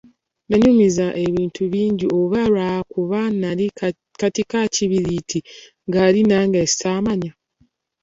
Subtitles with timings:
[0.49, 3.65] Yannyumizanga ebintu bingi oba lwakuba nnali
[4.19, 5.37] kati ka kibiriiti
[5.91, 7.31] gy'ali, nange ssaamanya.